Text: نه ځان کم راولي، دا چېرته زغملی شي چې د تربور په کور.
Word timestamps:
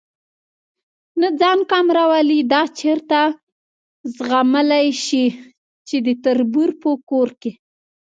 نه 1.19 1.27
ځان 1.39 1.59
کم 1.71 1.85
راولي، 1.97 2.39
دا 2.53 2.61
چېرته 2.79 3.19
زغملی 4.15 4.87
شي 5.05 5.25
چې 5.87 5.95
د 6.05 6.07
تربور 6.23 6.69
په 6.81 6.89
کور. 7.09 7.29